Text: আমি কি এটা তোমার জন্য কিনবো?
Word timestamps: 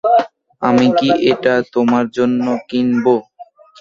আমি 0.61 0.87
কি 0.97 1.09
এটা 1.31 1.53
তোমার 1.73 2.05
জন্য 2.17 2.45
কিনবো? 2.69 3.15